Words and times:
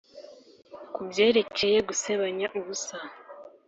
kubyerekeye 0.93 1.77
gusebanya 1.89 2.45
ubusa 2.59 2.95